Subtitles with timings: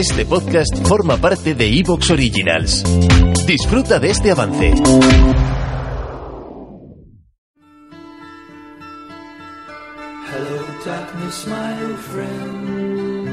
[0.00, 2.82] Este podcast forma parte de Evox Originals.
[3.46, 4.70] Disfruta de este avance.
[4.70, 4.80] Hello,
[10.86, 13.28] darkness, my old friend.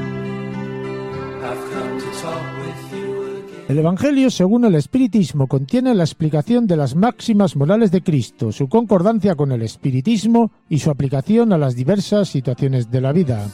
[1.42, 3.64] I've come to talk with you again.
[3.70, 8.68] El Evangelio, según el Espiritismo, contiene la explicación de las máximas morales de Cristo, su
[8.68, 13.48] concordancia con el Espiritismo y su aplicación a las diversas situaciones de la vida.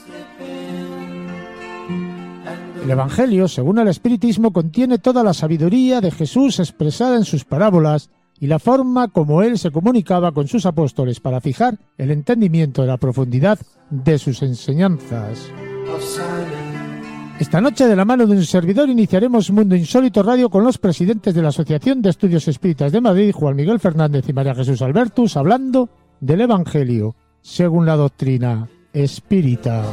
[2.84, 8.10] El Evangelio, según el Espiritismo, contiene toda la sabiduría de Jesús expresada en sus parábolas
[8.38, 12.88] y la forma como él se comunicaba con sus apóstoles para fijar el entendimiento de
[12.88, 15.50] la profundidad de sus enseñanzas.
[17.38, 21.34] Esta noche, de la mano de un servidor, iniciaremos Mundo Insólito Radio con los presidentes
[21.34, 25.38] de la Asociación de Estudios Espíritas de Madrid, Juan Miguel Fernández y María Jesús Albertus,
[25.38, 25.88] hablando
[26.20, 29.84] del Evangelio según la doctrina espírita.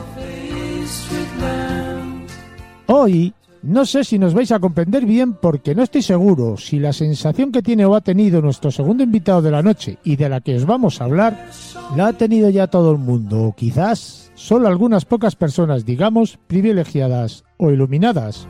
[2.94, 6.92] Hoy no sé si nos vais a comprender bien porque no estoy seguro si la
[6.92, 10.42] sensación que tiene o ha tenido nuestro segundo invitado de la noche y de la
[10.42, 11.48] que os vamos a hablar
[11.95, 17.45] la ha tenido ya todo el mundo o quizás solo algunas pocas personas, digamos, privilegiadas
[17.56, 18.45] o iluminadas.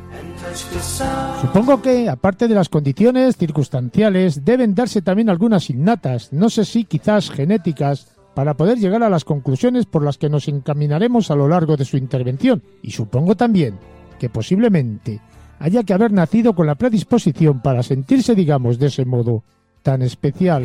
[1.39, 6.85] Supongo que, aparte de las condiciones circunstanciales, deben darse también algunas innatas, no sé si
[6.85, 11.47] quizás genéticas, para poder llegar a las conclusiones por las que nos encaminaremos a lo
[11.47, 12.63] largo de su intervención.
[12.81, 13.77] Y supongo también
[14.21, 15.19] que posiblemente
[15.57, 19.43] haya que haber nacido con la predisposición para sentirse, digamos, de ese modo
[19.81, 20.63] tan especial.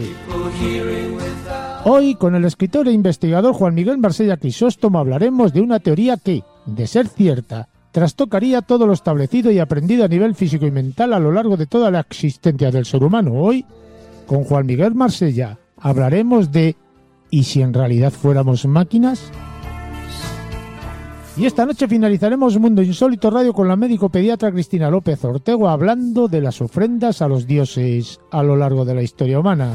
[1.84, 6.42] Hoy, con el escritor e investigador Juan Miguel Marsella Crisóstomo, hablaremos de una teoría que,
[6.66, 11.18] de ser cierta, trastocaría todo lo establecido y aprendido a nivel físico y mental a
[11.18, 13.32] lo largo de toda la existencia del ser humano.
[13.36, 13.64] Hoy,
[14.26, 16.76] con Juan Miguel Marsella, hablaremos de
[17.30, 19.32] ¿y si en realidad fuéramos máquinas?
[21.36, 26.28] Y esta noche finalizaremos Mundo Insólito Radio con la médico pediatra Cristina López Ortego hablando
[26.28, 29.74] de las ofrendas a los dioses a lo largo de la historia humana.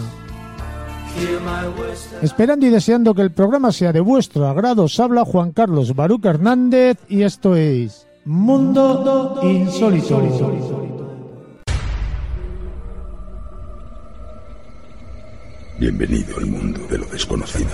[2.23, 6.25] Esperando y deseando que el programa sea de vuestro agrado, os habla Juan Carlos Baruch
[6.25, 10.19] Hernández y esto es Mundo Insólito.
[15.77, 17.69] Bienvenido al mundo de lo desconocido.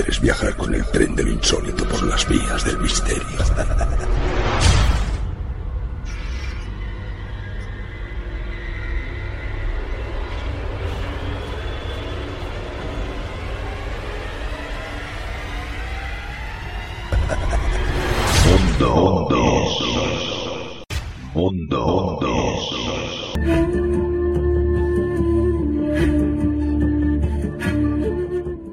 [0.00, 3.22] ¿Quieres viajar con el tren de lo insólito por las vías del misterio?
[18.46, 19.28] Mundo,
[21.34, 22.60] mundo, mundo.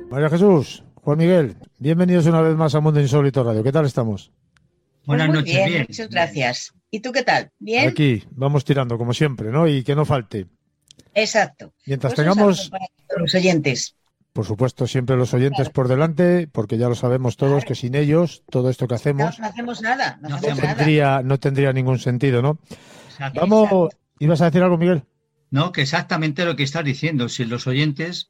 [0.09, 3.63] María Jesús, Juan Miguel, bienvenidos una vez más a Mundo Insólito Radio.
[3.63, 4.29] ¿Qué tal estamos?
[5.05, 5.85] Pues Buenas muy noches, bien, bien.
[5.87, 6.73] muchas gracias.
[6.91, 7.49] ¿Y tú qué tal?
[7.59, 7.87] ¿Bien?
[7.87, 9.69] Aquí vamos tirando como siempre, ¿no?
[9.69, 10.47] Y que no falte.
[11.13, 11.73] Exacto.
[11.85, 12.87] Mientras Pues tengamos, para
[13.21, 13.95] los oyentes.
[14.33, 15.71] por supuesto, siempre los oyentes Claro.
[15.71, 19.39] por delante, porque ya lo sabemos todos que sin ellos todo esto que No, hacemos
[19.39, 20.75] no hacemos nada, no, No hacemos no nada.
[20.75, 22.59] tendría, no tendría ningún sentido, ¿no?
[23.11, 23.39] Exacto.
[23.47, 25.05] Vamos, ¿ibas a decir algo, Miguel?
[25.51, 27.29] No, que exactamente lo que estás diciendo.
[27.29, 28.29] Si los oyentes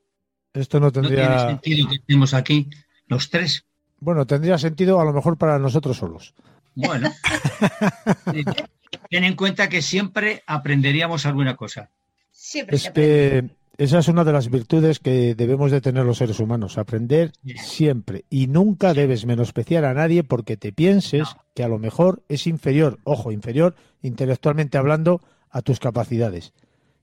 [0.59, 2.69] Esto no no tiene tendría, sentido que estemos aquí
[3.07, 3.65] los tres.
[3.99, 6.33] bueno, tendría sentido a lo mejor para nosotros solos.
[6.75, 7.11] Bueno,
[9.09, 11.89] ten en cuenta que siempre aprenderíamos alguna cosa.
[12.31, 16.39] Siempre Es que esa es una de las virtudes que debemos de tener los seres
[16.39, 17.57] humanos, aprender Sí.
[17.57, 18.25] siempre.
[18.29, 21.43] Y nunca debes menospreciar a nadie porque te pienses No.
[21.55, 26.53] que a lo mejor es inferior, ojo, inferior intelectualmente hablando a tus capacidades.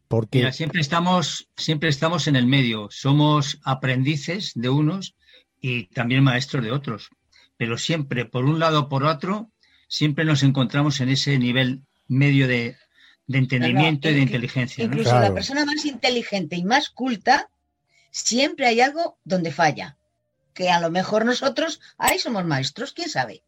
[0.08, 2.88] Porque Mira, siempre estamos, siempre estamos en el medio.
[2.90, 5.14] Somos aprendices de unos
[5.60, 7.08] y también maestros de otros.
[7.56, 9.50] Pero siempre, por un lado o por otro,
[9.88, 12.76] siempre nos encontramos en ese nivel medio de,
[13.26, 14.84] de entendimiento y de inteligencia.
[14.84, 14.90] ¿no?
[14.92, 15.28] Incluso Claro.
[15.28, 17.48] la persona más inteligente y más culta,
[18.10, 19.96] siempre hay algo donde falla.
[20.52, 23.42] Que a lo mejor nosotros, ahí somos maestros, quién sabe.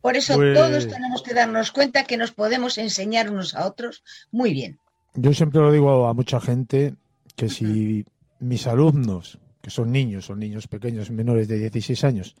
[0.00, 4.04] Por eso Pues- todos tenemos que darnos cuenta que nos podemos enseñar unos a otros
[4.30, 4.78] muy bien.
[5.14, 6.94] Yo siempre lo digo a mucha gente
[7.36, 8.04] que si
[8.40, 12.36] mis alumnos que son niños, son niños pequeños, menores de 16 años,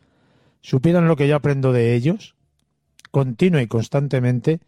[0.60, 2.36] supieran lo que yo aprendo de ellos,
[3.10, 4.60] continua y constantemente,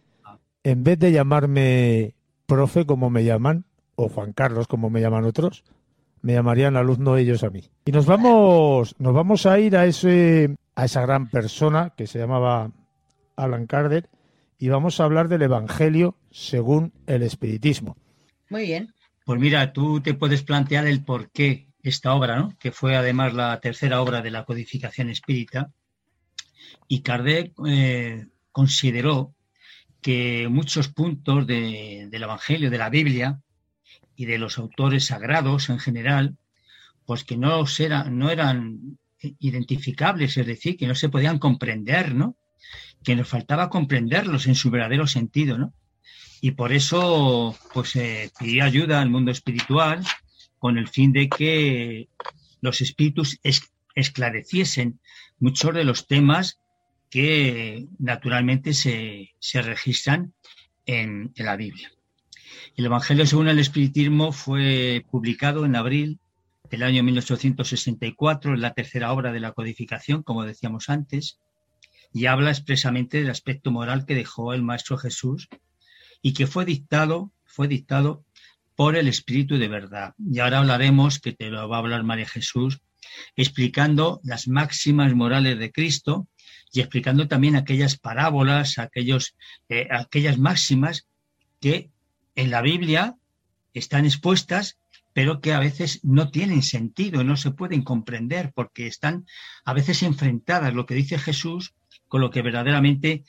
[0.64, 2.14] en vez de llamarme
[2.47, 5.64] profe como me llaman, o Juan Carlos como me llaman otros,
[6.23, 7.62] me llamarían alumno ellos a mí.
[7.85, 12.19] Y nos vamos, nos vamos a ir a ese, a esa gran persona que se
[12.19, 12.70] llamaba
[13.37, 14.08] Alan Kardec
[14.58, 17.96] y vamos a hablar del Evangelio según el Espiritismo.
[18.50, 18.92] Muy bien.
[19.24, 22.54] Pues mira, tú te puedes plantear el por qué esta obra, ¿no?
[22.58, 25.72] que fue además la tercera obra de la codificación espírita,
[26.88, 29.34] y Kardec eh, consideró
[30.02, 33.40] que muchos puntos de- del Evangelio, de la Biblia
[34.14, 36.36] y de los autores sagrados en general,
[37.06, 38.98] pues que no, eran, no eran
[39.38, 42.36] identificables, es decir, que no se podían comprender, ¿no?
[43.02, 45.72] Que nos faltaba comprenderlos en su verdadero sentido, ¿no?
[46.40, 50.04] Y por eso, pues, eh, pidió ayuda al mundo espiritual
[50.58, 52.08] con el fin de que
[52.60, 55.00] los espíritus es- esclareciesen
[55.38, 56.58] muchos de los temas
[57.10, 60.34] que naturalmente se, se registran
[60.86, 61.90] en, la Biblia.
[62.76, 66.18] El Evangelio según el Espiritismo fue publicado en abril
[66.70, 71.38] del año 1864, en la tercera obra de la codificación, como decíamos antes,
[72.12, 75.48] y habla expresamente del aspecto moral que dejó el Maestro Jesús
[76.22, 78.24] y que fue dictado, fue dictado
[78.74, 80.14] por el Espíritu de verdad.
[80.18, 82.80] Y ahora hablaremos, que te lo va a hablar María Jesús,
[83.34, 86.28] explicando las máximas morales de Cristo
[86.72, 89.34] y explicando también aquellas parábolas, aquellos,
[89.68, 91.08] eh, aquellas máximas
[91.60, 91.90] que
[92.34, 93.16] en la Biblia
[93.72, 94.78] están expuestas,
[95.14, 99.26] pero que a veces no tienen sentido, no se pueden comprender, porque están
[99.64, 101.74] a veces enfrentadas lo que dice Jesús
[102.08, 103.24] con lo que verdaderamente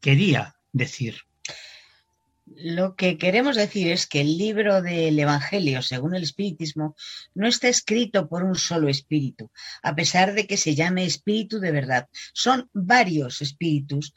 [0.00, 1.22] quería decir.
[2.54, 6.94] Lo que queremos decir es que el libro del Evangelio, según el Espiritismo,
[7.34, 9.50] no está escrito por un solo espíritu,
[9.82, 12.08] a pesar de que se llame espíritu de verdad.
[12.32, 14.14] Son varios espíritus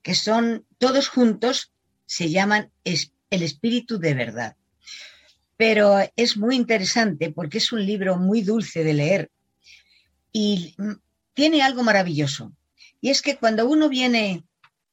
[0.00, 1.72] que son todos juntos,
[2.06, 4.56] se llaman el espíritu de verdad.
[5.56, 9.30] Pero es muy interesante porque es un libro muy dulce de leer
[10.30, 10.92] y mm,
[11.34, 12.52] tiene algo maravilloso.
[13.00, 14.44] Y es que cuando uno viene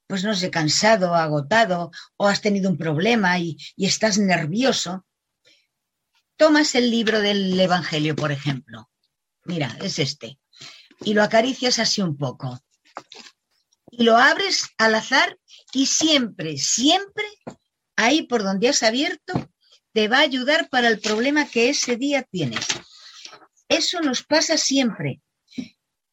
[0.08, 5.06] pues no sé, cansado, agotado, o has tenido un problema y, y estás nervioso,
[6.38, 8.90] tomas el libro del Evangelio, por ejemplo.
[9.46, 10.40] Mira, es este.
[11.02, 12.60] Y lo acaricias así un poco.
[13.92, 15.38] Y lo abres al azar
[15.74, 17.26] y siempre, siempre,
[17.96, 19.50] ahí por donde has abierto,
[19.94, 22.66] te va a ayudar para el problema que ese día tienes.
[23.70, 25.22] Eso nos pasa siempre,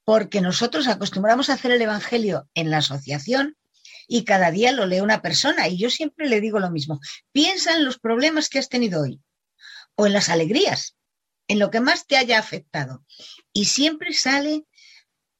[0.04, 3.56] porque nosotros acostumbramos a hacer el Evangelio en la asociación
[4.12, 5.68] y cada día lo lee una persona.
[5.68, 7.00] Y yo siempre le digo lo mismo.
[7.30, 9.20] Piensa en los problemas que has tenido hoy
[9.94, 10.96] o en las alegrías,
[11.46, 13.06] en lo que más te haya afectado.
[13.52, 14.64] Y siempre sale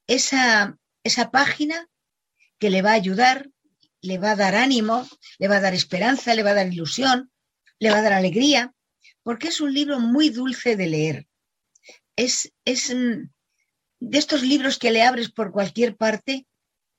[0.06, 1.88] esa, esa página
[2.60, 3.50] que le va a ayudar,
[4.02, 5.04] le va a dar ánimo,
[5.40, 7.32] le va a dar esperanza, le va a dar ilusión,
[7.80, 8.72] le va a dar alegría,
[9.24, 11.26] porque es un libro muy dulce de leer.
[12.14, 13.30] Es, es mm,
[13.98, 16.46] de estos libros que le abres por cualquier parte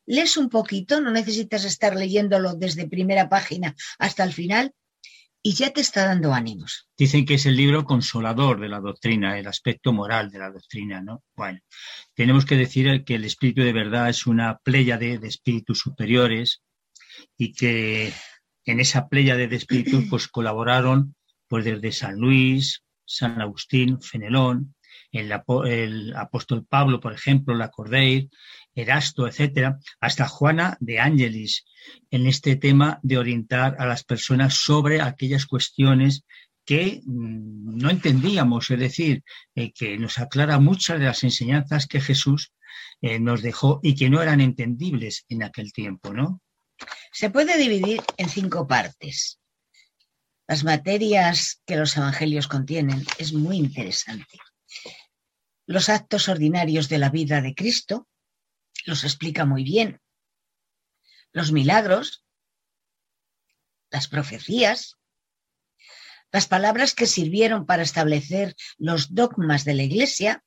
[0.06, 4.74] lees un poquito, no necesitas estar leyéndolo desde primera página hasta el final
[5.44, 6.88] y ya te está dando ánimos.
[6.98, 11.02] Dicen que es el libro consolador de la doctrina, el aspecto moral de la doctrina,
[11.02, 11.24] ¿no?
[11.36, 11.60] Bueno,
[12.14, 16.62] tenemos que decir que el espíritu de verdad es una pléyade de espíritus superiores
[17.38, 18.14] y que
[18.66, 21.16] en esa pléyade de espíritus pues colaboraron
[21.48, 24.76] pues desde San Luis, San Agustín, Fenelón,
[25.12, 28.30] el, apóstol Pablo, por ejemplo, la Cordeir,
[28.76, 31.66] Erasto, etcétera, hasta Juana de Ángelis,
[32.10, 36.24] en este tema de orientar a las personas sobre aquellas cuestiones
[36.66, 39.24] que mm, no entendíamos, es decir,
[39.56, 42.54] eh, que nos aclara muchas de las enseñanzas que Jesús
[43.02, 46.42] eh, nos dejó y que no eran entendibles en aquel tiempo, ¿no?
[47.12, 49.40] Se puede dividir en cinco partes.
[50.48, 54.38] Las materias que los evangelios contienen es muy interesante.
[55.66, 58.08] Los actos ordinarios de la vida de Cristo
[58.86, 60.02] los explica muy bien.
[61.32, 62.26] Los milagros,
[63.90, 64.98] las profecías,
[66.32, 70.44] las palabras que sirvieron para establecer los dogmas de la Iglesia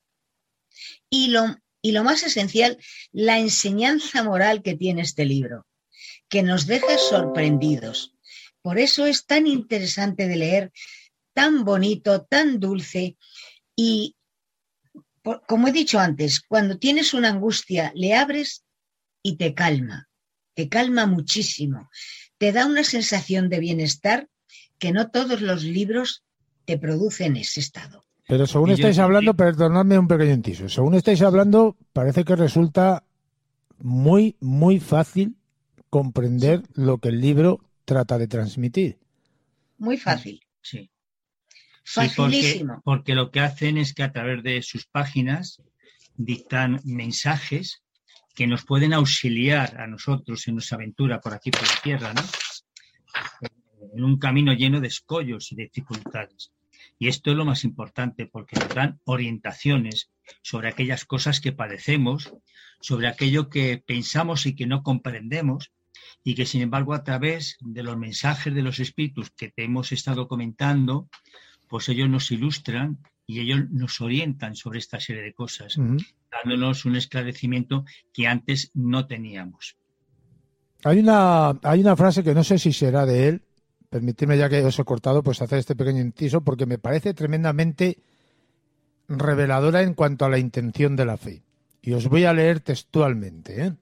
[1.11, 2.79] y lo, y lo más esencial,
[3.12, 5.67] la enseñanza moral que tiene este libro,
[6.29, 8.14] que nos deja sorprendidos.
[8.62, 10.73] Por eso es tan interesante de leer,
[11.35, 13.19] tan bonito, tan dulce
[13.76, 14.17] y,
[15.25, 18.62] por- como he dicho antes, cuando tienes una angustia, le abres
[19.23, 20.09] y te calma,
[20.54, 21.88] te calma muchísimo,
[22.38, 24.28] te da una sensación de bienestar
[24.78, 26.23] que no todos los libros
[26.66, 28.04] te producen ese estado.
[28.28, 33.04] Pero según yo- estáis hablando, perdonadme un pequeño inciso, según estáis hablando, parece que resulta
[33.78, 35.37] muy, muy fácil
[35.90, 38.99] comprender lo que el libro trata de transmitir.
[39.78, 40.40] Muy fácil.
[40.62, 40.90] Sí.
[41.85, 45.62] Sí, porque, porque lo que hacen es que a través de sus páginas
[46.17, 47.83] dictan mensajes
[48.35, 52.23] que nos pueden auxiliar a nosotros en nuestra aventura por aquí por la tierra, ¿no?
[53.95, 56.53] En un camino lleno de escollos y de dificultades.
[56.99, 60.11] Y esto es lo más importante porque nos dan orientaciones
[60.43, 62.33] sobre aquellas cosas que padecemos,
[62.81, 65.73] sobre aquello que pensamos y que no comprendemos
[66.25, 69.93] y que sin embargo a través de los mensajes de los espíritus que te hemos
[69.93, 71.09] estado comentando,
[71.75, 76.95] pues ellos nos ilustran y ellos nos orientan sobre esta serie de cosas, dándonos un
[76.95, 79.76] esclarecimiento que antes no teníamos.
[80.85, 83.43] Hay una, hay una frase que no sé si será de él,
[83.90, 87.99] permitidme ya que os he cortado, pues hacer este pequeño inciso, porque me parece tremendamente
[89.09, 91.43] reveladora en cuanto a la intención de la fe.
[91.83, 93.64] Y os voy a leer textualmente.
[93.64, 93.73] ¿eh?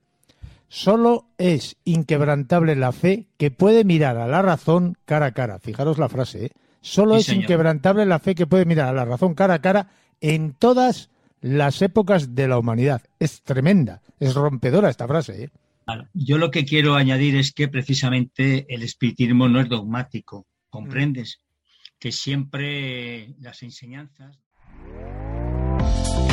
[0.67, 5.59] Solo es inquebrantable la fe que puede mirar a la razón cara a cara.
[5.59, 6.45] Fijaros la frase.
[6.45, 6.51] ¿eh?
[6.83, 7.43] Solo Sí, es señor.
[7.43, 9.87] inquebrantable la fe que puede mirar a la razón cara a cara
[10.21, 11.09] en todas
[11.41, 13.01] las épocas de la humanidad.
[13.19, 15.45] Es tremenda, es rompedora esta frase.
[15.45, 15.49] ¿eh?
[15.85, 16.07] Claro.
[16.13, 21.39] Yo lo que quiero añadir es que precisamente el espiritismo no es dogmático, ¿comprendes?
[21.99, 24.37] Que siempre las enseñanzas...